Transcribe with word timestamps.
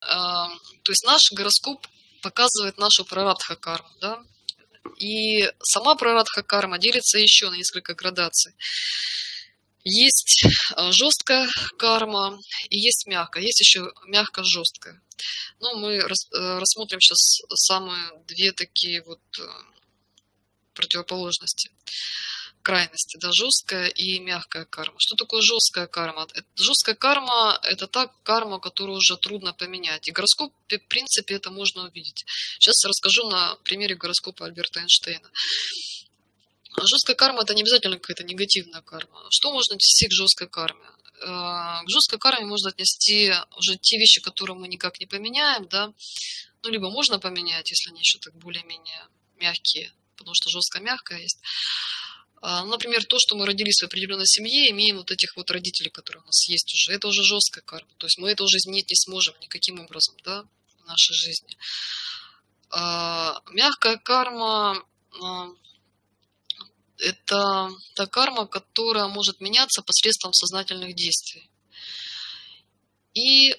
то 0.00 0.92
есть 0.92 1.04
наш 1.04 1.30
гороскоп 1.32 1.86
показывает 2.22 2.78
нашу 2.78 3.04
прарадха 3.04 3.56
карму, 3.56 3.88
да, 4.00 4.22
и 4.96 5.48
сама 5.62 5.94
прарадха 5.94 6.42
карма 6.42 6.78
делится 6.78 7.18
еще 7.18 7.50
на 7.50 7.54
несколько 7.54 7.94
градаций. 7.94 8.54
Есть 9.82 10.44
э, 10.44 10.92
жесткая 10.92 11.48
карма 11.78 12.38
и 12.68 12.78
есть 12.78 13.06
мягкая. 13.06 13.42
Есть 13.42 13.60
еще 13.60 13.92
мягко-жесткая. 14.06 15.00
Но 15.58 15.74
мы 15.76 15.94
э, 15.94 16.06
рассмотрим 16.58 17.00
сейчас 17.00 17.40
самые 17.54 18.02
две 18.26 18.52
такие 18.52 19.02
вот 19.02 19.20
э, 19.38 19.42
противоположности 20.74 21.70
крайности, 22.70 23.18
да, 23.20 23.32
жесткая 23.32 23.88
и 23.88 24.20
мягкая 24.20 24.64
карма. 24.64 24.94
Что 24.98 25.16
такое 25.16 25.42
жесткая 25.42 25.88
карма? 25.88 26.28
Жесткая 26.54 26.94
карма– 26.94 27.58
это 27.64 27.88
та 27.88 28.06
карма, 28.22 28.60
которую 28.60 28.98
уже 28.98 29.16
трудно 29.16 29.52
поменять. 29.52 30.06
И 30.06 30.12
гороскоп, 30.12 30.52
в 30.68 30.78
принципе, 30.88 31.34
это 31.34 31.50
можно 31.50 31.88
увидеть. 31.88 32.24
Сейчас 32.60 32.84
расскажу 32.84 33.28
на 33.28 33.56
примере 33.64 33.96
гороскопа 33.96 34.46
Альберта 34.46 34.80
Эйнштейна. 34.80 35.28
Жесткая 36.80 37.16
карма– 37.16 37.42
это 37.42 37.54
не 37.54 37.62
обязательно 37.62 37.98
какая-то 37.98 38.22
негативная 38.22 38.82
карма. 38.82 39.26
Что 39.30 39.50
можно 39.50 39.74
отнести 39.74 40.06
к 40.06 40.12
жесткой 40.12 40.48
карме? 40.48 40.86
Э, 41.22 41.84
к 41.84 41.88
жесткой 41.88 42.20
карме 42.20 42.46
можно 42.46 42.68
отнести 42.70 43.32
уже 43.56 43.78
те 43.78 43.98
вещи, 43.98 44.20
которые 44.20 44.56
мы 44.56 44.68
никак 44.68 45.00
не 45.00 45.06
поменяем, 45.06 45.66
да, 45.68 45.92
ну, 46.62 46.70
либо 46.70 46.88
можно 46.88 47.18
поменять, 47.18 47.68
если 47.70 47.90
они 47.90 47.98
еще 47.98 48.18
так 48.18 48.34
более-менее 48.36 49.08
мягкие, 49.38 49.92
потому 50.16 50.34
что 50.34 50.50
жестко-мягкая 50.50 51.18
есть. 51.18 51.40
А, 52.42 52.64
например, 52.64 53.04
то, 53.04 53.18
что 53.18 53.36
мы 53.36 53.44
родились 53.44 53.82
в 53.82 53.84
определенной 53.84 54.26
семье, 54.26 54.70
имеем 54.70 54.96
вот 54.96 55.10
этих 55.10 55.36
вот 55.36 55.50
родителей, 55.50 55.90
которые 55.90 56.22
у 56.22 56.26
нас 56.26 56.48
есть 56.48 56.72
уже, 56.72 56.92
это 56.92 57.08
уже 57.08 57.22
жесткая 57.22 57.62
карма. 57.62 57.90
То 57.98 58.06
есть 58.06 58.18
мы 58.18 58.30
это 58.30 58.44
уже 58.44 58.56
изменить 58.56 58.88
не 58.88 58.96
сможем 58.96 59.34
никаким 59.42 59.80
образом, 59.80 60.16
да, 60.24 60.44
в 60.82 60.86
нашей 60.86 61.14
жизни. 61.14 61.56
А, 62.70 63.42
мягкая 63.50 63.98
карма 63.98 64.82
а, 65.20 65.48
это 66.98 67.70
та 67.94 68.06
карма, 68.06 68.46
которая 68.46 69.08
может 69.08 69.40
меняться 69.40 69.82
посредством 69.82 70.32
сознательных 70.32 70.94
действий. 70.94 71.49
И 73.14 73.50
э, 73.50 73.56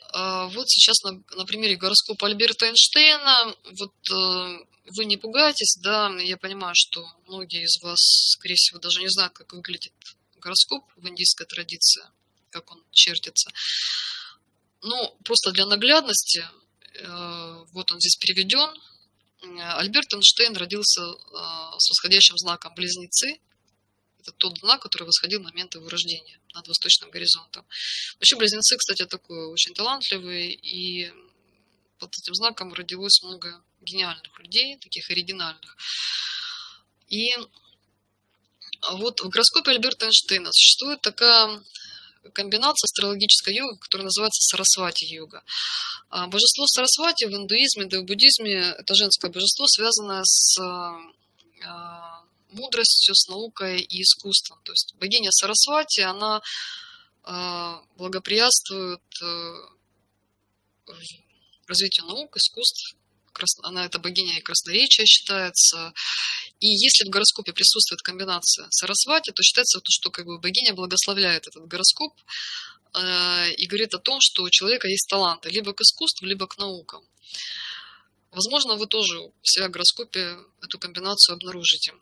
вот 0.53 0.69
сейчас 0.69 1.01
на, 1.03 1.21
на 1.35 1.45
примере 1.45 1.75
гороскопа 1.75 2.27
Альберта 2.27 2.67
Эйнштейна, 2.67 3.55
вот 3.79 3.93
э, 4.09 4.65
вы 4.95 5.05
не 5.05 5.17
пугайтесь, 5.17 5.77
да, 5.81 6.09
я 6.19 6.37
понимаю, 6.37 6.73
что 6.75 7.05
многие 7.27 7.63
из 7.63 7.81
вас, 7.81 7.99
скорее 8.37 8.55
всего, 8.55 8.79
даже 8.79 9.01
не 9.01 9.09
знают, 9.09 9.33
как 9.33 9.51
выглядит 9.51 9.93
гороскоп 10.37 10.83
в 10.95 11.07
индийской 11.07 11.45
традиции, 11.45 12.03
как 12.49 12.71
он 12.71 12.83
чертится. 12.91 13.51
Ну, 14.81 15.17
просто 15.23 15.51
для 15.51 15.65
наглядности, 15.65 16.45
э, 16.95 17.65
вот 17.73 17.91
он 17.91 17.99
здесь 17.99 18.15
переведен. 18.15 18.73
Альберт 19.41 20.13
Эйнштейн 20.13 20.55
родился 20.55 21.01
э, 21.01 21.77
с 21.77 21.89
восходящим 21.89 22.37
знаком 22.37 22.73
Близнецы, 22.73 23.39
это 24.21 24.31
тот 24.31 24.57
знак, 24.59 24.81
который 24.81 25.03
восходил 25.03 25.39
в 25.39 25.43
момент 25.43 25.75
его 25.75 25.89
рождения 25.89 26.39
над 26.53 26.67
восточным 26.67 27.09
горизонтом. 27.11 27.65
Вообще 28.15 28.35
близнецы, 28.35 28.77
кстати, 28.77 29.05
такой 29.05 29.47
очень 29.47 29.73
талантливый, 29.73 30.51
и 30.51 31.11
под 31.97 32.13
этим 32.17 32.35
знаком 32.35 32.73
родилось 32.73 33.21
много 33.23 33.61
гениальных 33.81 34.39
людей, 34.39 34.77
таких 34.77 35.09
оригинальных. 35.09 35.77
И 37.07 37.33
вот 38.93 39.21
в 39.21 39.29
гороскопе 39.29 39.71
Альберта 39.71 40.05
Эйнштейна 40.05 40.51
существует 40.51 41.01
такая 41.01 41.61
комбинация 42.33 42.87
астрологической 42.87 43.55
йога, 43.55 43.77
которая 43.77 44.05
называется 44.05 44.41
Сарасвати 44.41 45.05
йога. 45.05 45.43
А 46.09 46.27
божество 46.27 46.67
Сарасвати 46.67 47.25
в 47.25 47.33
индуизме, 47.33 47.85
да 47.85 47.97
и 47.97 48.01
в 48.01 48.05
буддизме 48.05 48.75
это 48.77 48.93
женское 48.95 49.31
божество, 49.31 49.65
связанное 49.67 50.23
с 50.23 50.59
а, 50.59 52.20
мудростью, 52.51 53.15
с 53.15 53.27
наукой 53.27 53.81
и 53.81 54.01
искусством. 54.01 54.59
То 54.63 54.71
есть 54.71 54.95
богиня 54.99 55.31
Сарасвати, 55.31 56.01
она 56.01 56.41
э, 57.25 57.73
благоприятствует 57.97 59.01
э, 59.21 59.53
развитию 61.67 62.05
наук, 62.07 62.37
искусств. 62.37 62.95
Она 63.63 63.85
это 63.85 63.97
богиня 63.97 64.37
и 64.37 64.41
красноречия 64.41 65.05
считается. 65.05 65.93
И 66.59 66.67
если 66.67 67.05
в 67.05 67.09
гороскопе 67.09 67.53
присутствует 67.53 68.01
комбинация 68.01 68.67
Сарасвати, 68.69 69.31
то 69.31 69.41
считается, 69.41 69.79
что 69.89 70.11
как 70.11 70.25
бы 70.25 70.37
богиня 70.37 70.73
благословляет 70.73 71.47
этот 71.47 71.65
гороскоп 71.65 72.13
э, 72.93 73.53
и 73.53 73.65
говорит 73.67 73.93
о 73.95 73.99
том, 73.99 74.19
что 74.21 74.43
у 74.43 74.49
человека 74.49 74.87
есть 74.87 75.07
таланты 75.09 75.49
либо 75.49 75.73
к 75.73 75.81
искусству, 75.81 76.27
либо 76.27 76.45
к 76.45 76.57
наукам. 76.57 77.03
Возможно, 78.31 78.75
вы 78.75 78.87
тоже 78.87 79.17
в 79.41 79.49
себя 79.49 79.69
гороскопе 79.69 80.37
эту 80.61 80.77
комбинацию 80.79 81.33
обнаружите. 81.33 81.93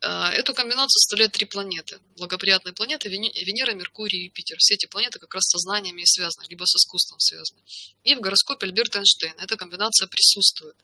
А, 0.00 0.30
эту 0.32 0.54
комбинацию 0.54 0.90
составляют 0.90 1.32
три 1.32 1.44
планеты. 1.44 1.98
Благоприятные 2.16 2.72
планеты 2.72 3.08
Венера, 3.08 3.72
Меркурий 3.72 4.20
и 4.20 4.24
Юпитер. 4.24 4.56
Все 4.58 4.74
эти 4.74 4.86
планеты 4.86 5.18
как 5.18 5.34
раз 5.34 5.44
со 5.48 5.58
знаниями 5.58 6.04
связаны, 6.04 6.46
либо 6.48 6.64
с 6.64 6.76
искусством 6.76 7.18
связаны. 7.18 7.60
И 8.04 8.14
в 8.14 8.20
гороскопе 8.20 8.66
Альберта 8.66 9.00
Эйнштейна 9.00 9.40
эта 9.40 9.56
комбинация 9.56 10.06
присутствует. 10.06 10.76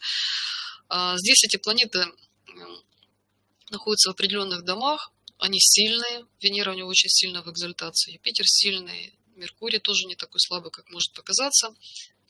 А, 0.89 1.17
здесь 1.17 1.45
эти 1.45 1.57
планеты 1.57 2.07
находятся 3.71 4.11
в 4.11 4.13
определенных 4.13 4.65
домах, 4.65 5.13
они 5.39 5.59
сильные. 5.61 6.27
Венера 6.41 6.73
у 6.73 6.75
него 6.75 6.89
очень 6.89 7.09
сильно 7.09 7.43
в 7.43 7.51
экзальтации, 7.51 8.15
Юпитер 8.15 8.47
сильный, 8.47 9.15
Меркурий 9.37 9.79
тоже 9.79 10.07
не 10.07 10.15
такой 10.15 10.41
слабый, 10.41 10.71
как 10.71 10.89
может 10.91 11.13
показаться 11.13 11.75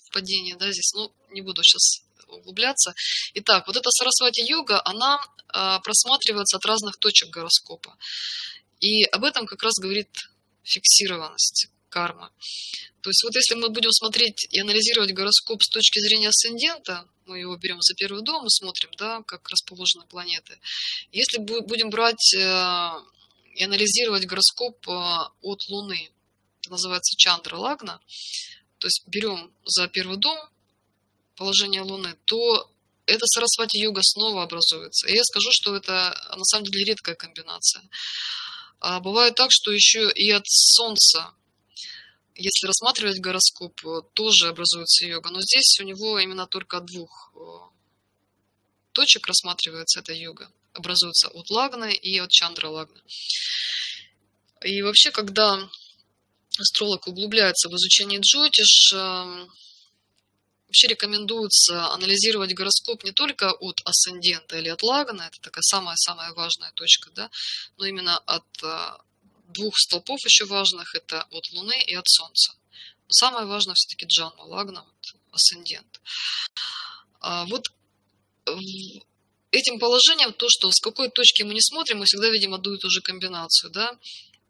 в 0.05 0.11
падении. 0.11 0.55
Да, 0.55 0.71
здесь, 0.71 0.93
ну, 0.95 1.13
не 1.31 1.43
буду 1.43 1.63
сейчас 1.63 2.04
углубляться. 2.29 2.95
Итак, 3.35 3.67
вот 3.67 3.77
эта 3.77 3.91
Сарасвати-йога, 3.91 4.81
она 4.85 5.21
а, 5.49 5.81
просматривается 5.81 6.57
от 6.57 6.67
разных 6.67 6.99
точек 6.99 7.31
гороскопа. 7.31 7.97
И 8.81 9.05
об 9.05 9.25
этом 9.25 9.47
как 9.47 9.63
раз 9.63 9.75
говорит 9.81 10.09
фиксированность 10.63 11.69
кармы. 11.89 12.29
То 13.03 13.11
есть 13.11 13.23
вот 13.23 13.35
если 13.37 13.55
мы 13.55 13.69
будем 13.69 13.93
смотреть 13.93 14.47
и 14.51 14.61
анализировать 14.61 15.13
гороскоп 15.13 15.63
с 15.63 15.69
точки 15.69 16.01
зрения 16.01 16.29
асцендента, 16.29 17.07
мы 17.27 17.39
его 17.39 17.57
берем 17.57 17.81
за 17.81 17.95
первый 17.95 18.23
дом 18.23 18.47
и 18.47 18.51
смотрим, 18.51 18.91
да, 18.99 19.23
как 19.23 19.49
расположены 19.49 20.07
планеты. 20.07 20.59
Если 21.13 21.39
будем 21.39 21.91
брать 21.91 22.35
э, 22.35 22.91
и 23.55 23.63
анализировать 23.63 24.27
гороскоп 24.27 24.89
э, 24.89 24.93
от 25.43 25.69
Луны, 25.69 26.11
это 26.61 26.71
называется 26.71 27.15
Чандра 27.17 27.57
Лагна, 27.57 28.01
то 28.79 28.87
есть 28.87 29.05
берем 29.07 29.53
за 29.65 29.87
первый 29.89 30.17
дом 30.17 30.39
положение 31.37 31.83
Луны, 31.83 32.17
то 32.25 32.71
эта 33.07 33.27
Сарасвати 33.27 33.79
йога 33.79 34.01
снова 34.03 34.43
образуется. 34.43 35.09
И 35.09 35.15
я 35.15 35.23
скажу, 35.25 35.51
что 35.53 35.77
это 35.77 36.15
на 36.37 36.45
самом 36.45 36.65
деле 36.65 36.85
редкая 36.85 37.15
комбинация. 37.15 37.83
А 38.81 39.01
бывает 39.01 39.35
так, 39.35 39.51
что 39.51 39.73
еще 39.73 40.11
и 40.11 40.31
от 40.31 40.45
Солнца, 40.47 41.35
если 42.35 42.67
рассматривать 42.67 43.21
гороскоп, 43.21 43.81
тоже 44.15 44.49
образуется 44.49 45.07
йога. 45.07 45.31
Но 45.31 45.41
здесь 45.41 45.79
у 45.81 45.85
него 45.85 46.19
именно 46.19 46.47
только 46.47 46.79
от 46.79 46.87
двух 46.87 47.33
э, 47.35 47.39
точек 48.93 49.27
рассматривается 49.27 50.01
эта 50.01 50.13
йога. 50.13 50.51
Образуется 50.73 51.29
от 51.29 51.51
Лагны 51.51 51.95
и 51.95 52.19
от 52.19 52.31
Чандра 52.31 52.69
Лагны. 52.69 53.01
И 54.65 54.83
вообще, 54.83 55.11
когда 55.11 55.69
астролог 56.59 57.07
углубляется 57.07 57.69
в 57.69 57.75
изучение 57.75 58.21
джотиш, 58.21 58.93
эм, 58.95 59.51
Вообще 60.75 60.89
рекомендуется 60.89 61.93
анализировать 61.93 62.53
гороскоп 62.53 63.05
не 63.05 63.13
только 63.13 63.53
от 63.53 63.81
асцендента 63.85 64.59
или 64.59 64.69
от 64.71 64.83
лагана, 64.83 65.23
это 65.23 65.41
такая 65.41 65.63
самая-самая 65.63 66.33
важная 66.33 66.73
точка, 66.73 67.11
да, 67.15 67.31
но 67.77 67.87
именно 67.87 68.19
от 68.19 68.45
а, 68.65 68.99
двух 69.51 69.79
столпов 69.79 70.19
еще 70.25 70.47
важных, 70.47 70.97
это 70.97 71.23
от 71.31 71.53
Луны 71.53 71.81
и 71.87 71.95
от 71.95 72.09
Солнца. 72.09 72.55
Но 73.07 73.13
самое 73.13 73.47
важное 73.47 73.77
все-таки 73.77 74.07
джанма, 74.07 74.43
лагна, 74.43 74.83
вот, 74.83 75.15
асцендент. 75.31 76.01
А 77.21 77.45
вот 77.45 77.71
этим 79.53 79.79
положением, 79.79 80.33
то, 80.33 80.49
что 80.49 80.73
с 80.73 80.81
какой 80.81 81.09
точки 81.09 81.45
мы 81.45 81.55
не 81.55 81.63
смотрим, 81.63 81.99
мы 81.99 82.07
всегда 82.07 82.29
видим 82.31 82.53
одну 82.53 82.75
и 82.75 82.79
ту 82.79 82.91
же 82.91 83.01
комбинацию, 83.01 83.71
да, 83.71 83.97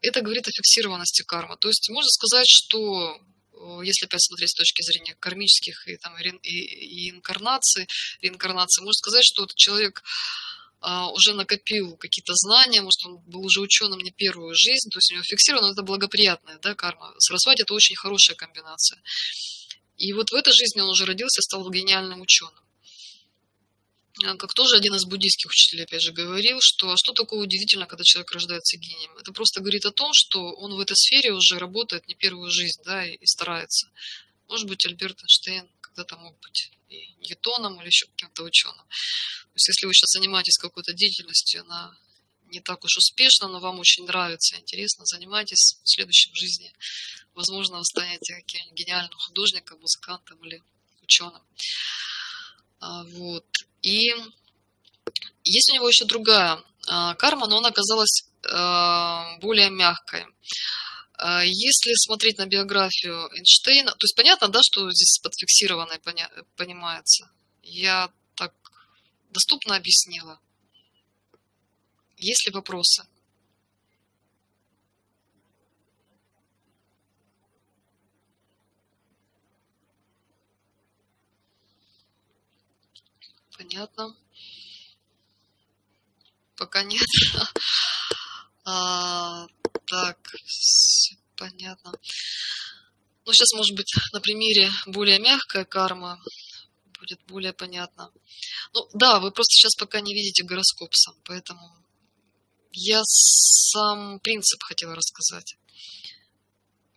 это 0.01 0.23
говорит 0.23 0.49
о 0.49 0.53
фиксированности 0.53 1.21
кармы. 1.21 1.59
То 1.59 1.69
есть 1.69 1.91
можно 1.91 2.09
сказать, 2.09 2.47
что 2.49 3.21
если 3.83 4.07
опять 4.07 4.23
смотреть 4.23 4.51
с 4.51 4.55
точки 4.55 4.83
зрения 4.83 5.17
кармических 5.19 5.89
и, 5.89 5.97
там, 5.97 6.17
и, 6.19 6.29
и 6.49 7.11
инкарнации, 7.11 7.87
реинкарнации, 8.21 8.83
можно 8.83 8.95
сказать, 8.95 9.25
что 9.25 9.45
этот 9.45 9.57
человек 9.57 10.03
а, 10.81 11.09
уже 11.11 11.33
накопил 11.33 11.97
какие-то 11.97 12.35
знания, 12.35 12.83
может, 12.83 13.05
он 13.07 13.19
был 13.27 13.45
уже 13.45 13.61
ученым 13.61 14.01
не 14.01 14.11
первую 14.11 14.55
жизнь, 14.55 14.91
то 14.91 14.99
есть 14.99 15.13
у 15.13 15.15
него 15.15 15.25
фиксировано, 15.25 15.73
это 15.73 15.83
благоприятная 15.83 16.59
да, 16.59 16.75
карма. 16.75 17.15
Сарасвати– 17.19 17.63
это 17.65 17.73
очень 17.73 17.97
хорошая 17.97 18.37
комбинация. 18.37 19.01
И 19.97 20.13
вот 20.13 20.31
в 20.31 20.35
этой 20.35 20.53
жизни 20.53 20.81
он 20.81 20.91
уже 20.91 21.07
родился, 21.07 21.41
стал 21.41 21.69
гениальным 21.71 22.21
ученым. 22.21 22.63
А, 24.25 24.37
как 24.37 24.55
тоже 24.55 24.77
один 24.77 24.95
из 24.95 25.05
буддийских 25.05 25.51
учителей, 25.51 25.85
опять 25.85 26.03
же, 26.03 26.13
говорил, 26.13 26.59
что 26.61 26.93
а 26.93 26.97
что 26.97 27.13
такое 27.13 27.41
удивительно, 27.41 27.87
когда 27.87 28.05
человек 28.05 28.33
рождается 28.33 28.77
гением? 28.79 29.17
Это 29.19 29.33
просто 29.33 29.61
говорит 29.61 29.85
о 29.85 29.91
том, 29.91 30.11
что 30.15 30.53
он 30.53 30.75
в 30.75 30.81
этой 30.81 30.97
сфере 30.97 31.33
уже 31.33 31.59
работает 31.59 32.09
не 32.09 32.15
первую 32.15 32.51
жизнь, 32.51 32.81
да, 32.85 33.05
и, 33.05 33.17
и 33.17 33.27
старается. 33.27 33.91
Может 34.49 34.67
быть, 34.67 34.87
Альберт 34.87 35.21
Эйнштейн 35.23 35.69
когда-то 35.81 36.17
мог 36.17 36.39
быть 36.41 36.71
и 36.89 37.15
Ньютоном 37.21 37.81
или 37.81 37.87
еще 37.89 38.07
каким-то 38.07 38.45
ученым. 38.45 38.87
То 38.87 39.57
есть 39.57 39.69
если 39.69 39.87
вы 39.87 39.95
сейчас 39.95 40.11
занимаетесь 40.13 40.59
какой-то 40.59 40.93
деятельностью, 40.93 41.63
она 41.63 41.97
не 42.47 42.61
так 42.61 42.85
уж 42.85 42.97
успешно, 42.97 43.49
но 43.49 43.59
вам 43.59 43.79
очень 43.81 44.05
нравится, 44.05 44.57
интересно, 44.57 45.05
занимайтесь 45.05 45.79
в 45.83 45.89
следующем 45.89 46.35
жизни. 46.35 46.73
Возможно, 47.35 47.79
вы 47.79 47.85
станете 47.85 48.35
каким-нибудь 48.35 48.79
гениальным 48.79 49.19
художником, 49.19 49.81
музыкантом 49.81 50.45
или 50.45 50.63
ученым. 51.03 51.43
А, 52.81 53.05
вот. 53.05 53.45
И 53.85 54.15
есть 55.45 55.71
у 55.71 55.75
него 55.75 55.89
еще 55.89 56.07
другая 56.07 56.59
а, 56.89 57.15
карма, 57.17 57.47
но 57.47 57.59
она 57.59 57.69
оказалась 57.69 58.25
а, 58.51 59.37
более 59.41 59.71
мягкой. 59.71 60.25
Если 61.45 61.93
смотреть 61.95 62.39
на 62.39 62.47
биографию 62.47 63.31
Эйнштейна, 63.33 63.93
то 63.93 64.05
есть 64.05 64.17
понятно, 64.17 64.49
да, 64.49 64.61
что 64.63 64.91
здесь 64.91 65.21
подфиксированное 65.23 66.01
понимается. 66.57 67.31
Я 67.63 68.11
так 68.35 68.53
доступно 69.31 69.77
объяснила. 69.77 70.41
Есть 72.17 72.47
ли 72.47 72.53
вопросы? 72.53 73.07
Понятно. 83.75 84.17
Пока 86.57 86.83
нет. 86.85 87.09
А, 88.67 89.47
так, 89.87 90.17
понятно. 91.37 91.93
Ну, 93.27 93.33
сейчас, 93.35 93.53
может 93.53 93.77
быть, 93.77 93.93
на 94.15 94.21
примере 94.23 94.71
более 94.87 95.19
мягкая 95.19 95.67
карма 95.67 96.19
будет 96.99 97.21
более 97.27 97.53
понятно. 97.53 98.11
Ну, 98.73 98.89
да, 98.95 99.21
вы 99.21 99.33
просто 99.33 99.53
сейчас 99.53 99.75
пока 99.75 100.01
не 100.01 100.15
видите 100.15 100.45
гороскоп 100.45 100.95
сам, 100.95 101.15
поэтому 101.25 101.77
я 102.73 103.03
сам 103.05 104.19
принцип 104.21 104.63
хотела 104.63 104.95
рассказать. 104.95 105.59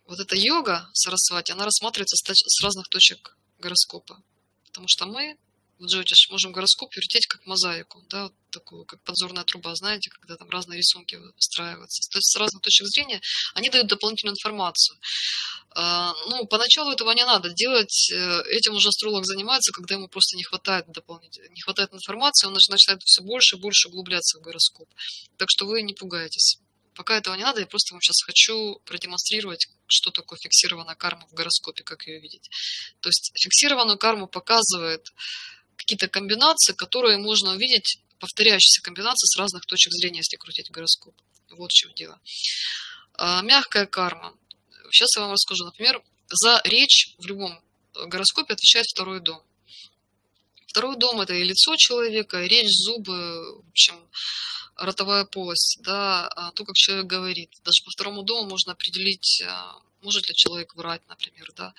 Вот 0.05 0.21
эта 0.21 0.37
йога 0.37 0.89
Сарасвати, 0.93 1.51
она 1.51 1.65
рассматривается 1.65 2.15
с 2.15 2.63
разных 2.63 2.87
точек 2.87 3.35
гороскопа. 3.59 4.23
Потому 4.63 4.87
что 4.87 5.05
мы 5.05 5.37
Джотиш 5.81 6.29
можем 6.29 6.51
гороскоп 6.51 6.95
вертеть 6.95 7.27
как 7.27 7.45
мозаику, 7.45 8.03
да, 8.09 8.23
вот 8.23 8.33
такую, 8.49 8.85
как 8.85 9.01
подзорная 9.03 9.43
труба, 9.43 9.75
знаете, 9.75 10.09
когда 10.09 10.35
там 10.35 10.49
разные 10.49 10.77
рисунки 10.77 11.15
выстраиваются. 11.35 12.09
То 12.09 12.17
есть 12.17 12.31
с 12.31 12.35
разных 12.35 12.61
точек 12.61 12.87
зрения 12.87 13.21
они 13.53 13.69
дают 13.69 13.87
дополнительную 13.87 14.33
информацию. 14.33 14.97
А, 15.71 16.13
ну, 16.29 16.47
поначалу 16.47 16.91
этого 16.91 17.11
не 17.11 17.23
надо 17.25 17.49
делать. 17.49 18.11
Э, 18.11 18.41
этим 18.49 18.73
уже 18.73 18.89
астролог 18.89 19.25
занимается, 19.25 19.71
когда 19.71 19.95
ему 19.95 20.07
просто 20.07 20.35
не 20.35 20.43
хватает 20.43 20.91
дополнительной, 20.91 21.49
не 21.49 21.61
хватает 21.61 21.93
информации, 21.93 22.47
он 22.47 22.53
начинает 22.53 23.03
все 23.03 23.21
больше 23.21 23.57
и 23.57 23.59
больше 23.59 23.87
углубляться 23.87 24.39
в 24.39 24.41
гороскоп. 24.41 24.89
Так 25.37 25.49
что 25.51 25.67
вы 25.67 25.83
не 25.83 25.93
пугайтесь. 25.93 26.57
Пока 26.95 27.15
этого 27.15 27.35
не 27.35 27.43
надо, 27.43 27.59
я 27.59 27.67
просто 27.67 27.93
вам 27.93 28.01
сейчас 28.01 28.23
хочу 28.25 28.81
продемонстрировать, 28.85 29.67
что 29.85 30.09
такое 30.09 30.39
фиксированная 30.39 30.95
карма 30.95 31.27
в 31.27 31.33
гороскопе, 31.33 31.83
как 31.83 32.07
ее 32.07 32.19
видеть. 32.19 32.49
То 33.01 33.09
есть 33.09 33.31
фиксированную 33.35 33.99
карму 33.99 34.27
показывает 34.27 35.13
какие-то 35.77 36.07
комбинации, 36.07 36.73
которые 36.73 37.17
можно 37.17 37.51
увидеть, 37.51 37.99
повторяющиеся 38.19 38.81
комбинации 38.81 39.25
с 39.25 39.37
разных 39.37 39.65
точек 39.65 39.93
зрения, 39.93 40.19
если 40.19 40.37
крутить 40.37 40.71
гороскоп. 40.71 41.15
Вот 41.51 41.71
в 41.71 41.73
чем 41.73 41.93
дело. 41.93 42.19
А, 43.13 43.41
мягкая 43.41 43.85
карма. 43.85 44.33
Сейчас 44.91 45.15
я 45.15 45.21
вам 45.21 45.31
расскажу. 45.31 45.65
Например, 45.65 46.01
за 46.29 46.61
речь 46.65 47.15
в 47.17 47.25
любом 47.25 47.61
гороскопе 47.93 48.53
отвечает 48.53 48.85
второй 48.87 49.21
дом. 49.21 49.41
Второй 50.67 50.97
дом– 50.97 51.21
это 51.21 51.33
и 51.33 51.43
лицо 51.43 51.75
человека, 51.77 52.43
и 52.43 52.47
речь, 52.47 52.69
зубы, 52.69 53.63
в 53.63 53.69
общем, 53.69 53.95
ротовая 54.75 55.25
полость, 55.25 55.79
да, 55.81 56.27
а 56.27 56.51
то, 56.51 56.65
как 56.65 56.75
человек 56.75 57.05
говорит. 57.05 57.51
Даже 57.63 57.83
по 57.83 57.91
второму 57.91 58.23
дому 58.23 58.49
можно 58.49 58.73
определить, 58.73 59.41
а, 59.47 59.79
может 60.01 60.27
ли 60.27 60.35
человек 60.35 60.75
врать, 60.75 61.01
например, 61.07 61.51
да 61.55 61.73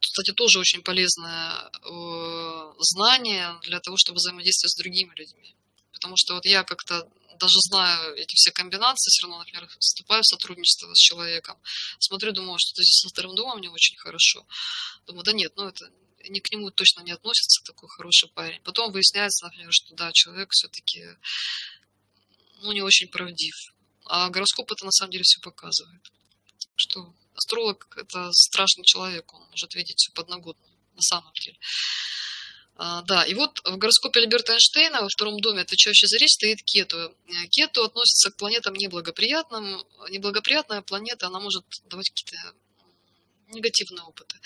кстати, 0.00 0.32
тоже 0.32 0.58
очень 0.58 0.82
полезное 0.82 1.70
э, 1.82 2.72
знание 2.78 3.58
для 3.62 3.80
того, 3.80 3.96
чтобы 3.96 4.16
взаимодействовать 4.16 4.72
с 4.72 4.78
другими 4.78 5.14
людьми. 5.16 5.54
Потому 5.92 6.16
что 6.16 6.34
вот 6.34 6.44
я 6.46 6.62
как-то 6.62 7.08
даже 7.38 7.56
знаю 7.60 8.14
эти 8.16 8.34
все 8.34 8.50
комбинации, 8.50 9.10
все 9.10 9.26
равно, 9.26 9.38
например, 9.38 9.68
вступаю 9.78 10.22
в 10.22 10.26
сотрудничество 10.26 10.92
с 10.94 10.98
человеком, 10.98 11.56
смотрю, 11.98 12.32
думаю, 12.32 12.58
что 12.58 12.74
здесь 12.82 13.00
со 13.00 13.08
вторым 13.08 13.34
домом 13.34 13.58
мне 13.58 13.70
очень 13.70 13.96
хорошо. 13.96 14.46
Думаю, 15.06 15.24
да 15.24 15.32
нет, 15.32 15.52
ну 15.56 15.68
это 15.68 15.90
ни 16.28 16.40
к 16.40 16.50
нему 16.50 16.70
точно 16.70 17.02
не 17.02 17.12
относится 17.12 17.62
такой 17.64 17.88
хороший 17.88 18.28
парень. 18.28 18.60
Потом 18.62 18.92
выясняется, 18.92 19.46
например, 19.46 19.72
что 19.72 19.94
да, 19.94 20.12
человек 20.12 20.50
все-таки 20.52 21.04
ну, 22.62 22.72
не 22.72 22.82
очень 22.82 23.08
правдив. 23.08 23.54
А 24.04 24.28
гороскоп 24.30 24.72
это 24.72 24.84
на 24.84 24.90
самом 24.90 25.12
деле 25.12 25.24
все 25.24 25.40
показывает. 25.40 26.02
Что 26.76 27.14
Астролог– 27.38 27.86
это 27.96 28.30
страшный 28.32 28.84
человек, 28.84 29.32
он 29.32 29.42
может 29.50 29.74
видеть 29.74 29.98
все 29.98 30.12
подноготно, 30.12 30.66
на 30.94 31.02
самом 31.02 31.32
деле. 31.34 31.58
А, 32.80 33.02
да, 33.02 33.24
и 33.24 33.34
вот 33.34 33.58
в 33.64 33.76
гороскопе 33.76 34.20
Альберта 34.20 34.52
Эйнштейна 34.52 35.02
во 35.02 35.08
втором 35.08 35.40
доме, 35.40 35.62
отвечающий 35.62 36.06
за 36.06 36.16
речь, 36.18 36.34
стоит 36.34 36.62
Кету. 36.62 36.96
Э, 36.96 37.46
Кету 37.50 37.82
относится 37.82 38.30
к 38.30 38.36
планетам 38.36 38.74
неблагоприятным. 38.74 39.82
Неблагоприятная 40.10 40.82
планета, 40.82 41.26
она 41.26 41.40
может 41.40 41.64
давать 41.86 42.08
какие-то 42.10 42.54
негативные 43.48 44.04
опыты. 44.04 44.36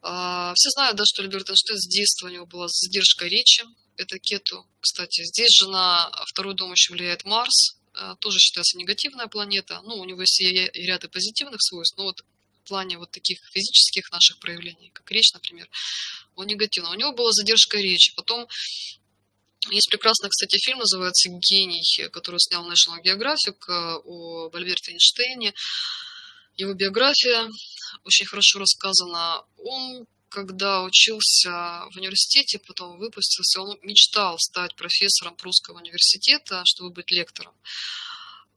А, 0.00 0.54
все 0.56 0.70
знают, 0.70 0.96
да, 0.96 1.04
что 1.04 1.20
Альберт 1.20 1.50
Эйнштейн 1.50 1.78
с 1.78 1.86
детства 1.86 2.28
у 2.28 2.30
него 2.30 2.46
была 2.46 2.66
задержка 2.68 3.26
речи. 3.26 3.64
Это 3.96 4.18
Кету, 4.18 4.66
кстати. 4.80 5.22
Здесь 5.24 5.52
же 5.52 5.68
на 5.68 6.10
второй 6.28 6.54
дом 6.54 6.72
еще 6.72 6.94
влияет 6.94 7.24
Марс. 7.24 7.76
А, 8.00 8.16
тоже 8.16 8.38
считается 8.38 8.78
негативная 8.78 9.26
планета. 9.26 9.82
Ну, 9.84 9.96
у 9.96 10.04
него 10.06 10.22
есть 10.22 10.40
и 10.40 10.70
ряд 10.86 11.04
и 11.04 11.08
позитивных 11.08 11.60
свойств, 11.60 11.98
но 11.98 12.04
вот 12.04 12.24
в 12.64 12.68
плане 12.68 12.96
вот 12.96 13.10
таких 13.10 13.38
физических 13.52 14.10
наших 14.10 14.38
проявлений, 14.38 14.90
как 14.94 15.10
речь, 15.10 15.34
например, 15.34 15.68
он 16.34 16.46
негативный. 16.46 16.92
У 16.92 16.94
него 16.94 17.12
была 17.12 17.30
задержка 17.32 17.76
речи. 17.76 18.14
Потом 18.16 18.48
есть 19.68 19.90
прекрасный, 19.90 20.30
кстати, 20.30 20.56
фильм, 20.64 20.78
называется 20.78 21.28
«Гений», 21.28 22.08
который 22.08 22.40
снял 22.40 22.66
National 22.66 23.04
Geographic 23.04 23.58
э, 23.68 24.00
о 24.02 24.50
Альберте 24.54 24.92
Эйнштейне. 24.92 25.52
Его 26.56 26.72
биография 26.72 27.50
очень 28.04 28.24
хорошо 28.24 28.60
рассказана. 28.60 29.44
Он 29.58 30.06
когда 30.30 30.82
учился 30.82 31.84
в 31.92 31.96
университете, 31.96 32.58
потом 32.58 32.98
выпустился, 32.98 33.60
он 33.60 33.78
мечтал 33.82 34.38
стать 34.38 34.74
профессором 34.76 35.36
прусского 35.36 35.78
университета, 35.78 36.62
чтобы 36.64 36.90
быть 36.90 37.10
лектором. 37.10 37.54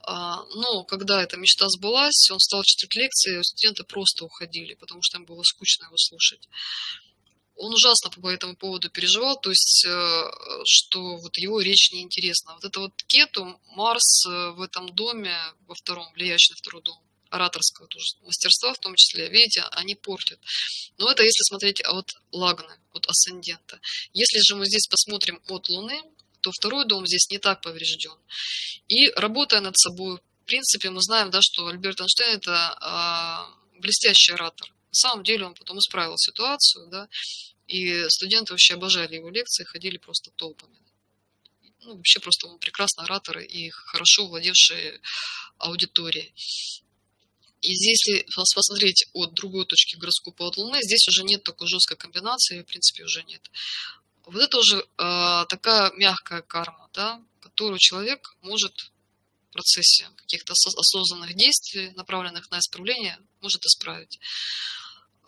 А, 0.05 0.43
но 0.55 0.83
когда 0.83 1.21
эта 1.21 1.37
мечта 1.37 1.67
сбылась, 1.69 2.29
он 2.29 2.39
стал 2.39 2.63
читать 2.63 2.95
лекции, 2.95 3.41
студенты 3.41 3.83
просто 3.83 4.25
уходили, 4.25 4.75
потому 4.75 5.01
что 5.01 5.17
им 5.17 5.25
было 5.25 5.43
скучно 5.43 5.85
его 5.85 5.97
слушать. 5.97 6.47
Он 7.55 7.73
ужасно 7.73 8.09
по 8.09 8.29
этому 8.29 8.55
поводу 8.55 8.89
переживал, 8.89 9.39
то 9.39 9.49
есть, 9.49 9.85
э, 9.85 10.31
что 10.65 11.17
вот 11.17 11.37
его 11.37 11.61
речь 11.61 11.91
неинтересна. 11.91 12.55
Вот 12.55 12.65
это 12.65 12.79
вот 12.79 13.03
Кету, 13.03 13.59
Марс 13.75 14.25
э, 14.25 14.51
в 14.51 14.61
этом 14.61 14.93
доме, 14.93 15.37
во 15.67 15.75
втором, 15.75 16.11
влияющий 16.13 16.53
на 16.53 16.57
второй 16.57 16.81
дом, 16.81 16.99
ораторского 17.33 17.87
тоже 17.87 18.05
мастерства 18.21 18.73
в 18.73 18.79
том 18.79 18.95
числе, 18.95 19.29
видите, 19.29 19.63
они 19.71 19.95
портят. 19.95 20.39
Но 20.97 21.11
это 21.11 21.23
если 21.23 21.43
смотреть 21.49 21.81
от 21.81 22.13
лагны, 22.31 22.75
от 22.93 23.07
асцендента. 23.07 23.79
Если 24.13 24.39
же 24.47 24.55
мы 24.55 24.65
здесь 24.65 24.87
посмотрим 24.87 25.41
от 25.47 25.67
Луны, 25.69 25.99
то 26.41 26.51
второй 26.51 26.85
дом 26.85 27.07
здесь 27.07 27.29
не 27.29 27.39
так 27.39 27.61
поврежден. 27.61 28.17
И 28.87 29.09
работая 29.15 29.61
над 29.61 29.77
собой, 29.77 30.17
в 30.17 30.45
принципе, 30.45 30.89
мы 30.89 31.01
знаем, 31.01 31.31
да, 31.31 31.39
что 31.41 31.67
Альберт 31.67 32.01
Эйнштейн 32.01 32.37
это 32.37 32.77
а, 32.81 33.47
блестящий 33.79 34.33
оратор. 34.33 34.69
На 34.69 34.93
самом 34.93 35.23
деле 35.23 35.45
он 35.45 35.55
потом 35.55 35.79
исправил 35.79 36.17
ситуацию, 36.17 36.87
да, 36.87 37.07
и 37.67 38.07
студенты 38.09 38.53
вообще 38.53 38.75
обожали 38.75 39.15
его 39.15 39.29
лекции, 39.29 39.63
ходили 39.63 39.97
просто 39.97 40.31
толпами. 40.31 40.77
Ну, 41.85 41.95
вообще 41.95 42.19
просто 42.19 42.47
он 42.47 42.59
прекрасный 42.59 43.05
оратор 43.05 43.39
и 43.39 43.69
хорошо 43.69 44.27
владевший 44.27 45.01
аудиторией. 45.57 46.33
И 47.63 47.73
здесь, 47.75 48.05
если 48.05 48.25
посмотреть 48.55 49.05
от 49.13 49.33
другой 49.33 49.65
точки 49.65 49.95
гороскопа 49.95 50.47
от 50.47 50.57
Луны, 50.57 50.79
здесь 50.81 51.07
уже 51.07 51.23
нет 51.23 51.43
такой 51.43 51.67
жесткой 51.67 51.95
комбинации, 51.95 52.61
в 52.61 52.65
принципе, 52.65 53.05
уже 53.05 53.23
нет. 53.23 53.41
Вот 54.25 54.41
это 54.41 54.57
уже 54.57 54.79
э, 54.79 55.45
такая 55.47 55.91
мягкая 55.93 56.41
карма, 56.41 56.89
да, 56.93 57.21
которую 57.39 57.79
человек 57.79 58.35
может 58.41 58.91
в 59.49 59.53
процессе 59.53 60.09
каких-то 60.17 60.53
осознанных 60.53 61.35
действий, 61.35 61.91
направленных 61.91 62.51
на 62.51 62.59
исправление, 62.59 63.17
может 63.39 63.65
исправить. 63.65 64.19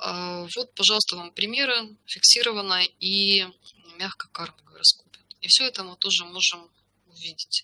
Э, 0.01 0.45
вот, 0.57 0.75
пожалуйста, 0.75 1.15
вам 1.15 1.31
примеры 1.31 1.95
фиксированной 2.05 2.93
и 2.99 3.45
мягкой 3.97 4.29
кармы 4.33 4.57
в 4.61 4.71
гороскопе. 4.71 5.19
И 5.39 5.47
все 5.47 5.67
это 5.67 5.85
мы 5.85 5.95
тоже 5.95 6.25
можем 6.25 6.69
увидеть. 7.07 7.63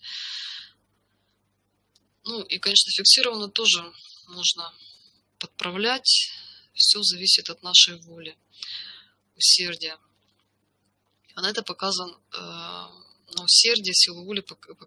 Ну 2.24 2.42
и, 2.44 2.58
конечно, 2.58 2.90
фиксированно 2.92 3.50
тоже 3.50 3.84
можно 4.28 4.74
подправлять. 5.40 6.32
Все 6.74 7.02
зависит 7.04 7.50
от 7.50 7.64
нашей 7.64 8.00
воли. 8.02 8.38
усердия. 9.36 9.98
А 11.36 11.42
на 11.42 11.50
это 11.50 11.64
показан, 11.64 12.12
э, 12.12 12.38
на 12.38 13.44
усердие, 13.44 13.94
силу 13.94 14.24
воли 14.24 14.42